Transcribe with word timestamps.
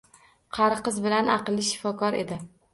Qariqiz 0.59 0.97
bilan 1.05 1.31
aqlli 1.35 1.69
shifokor 1.71 2.21
edi. 2.25 2.43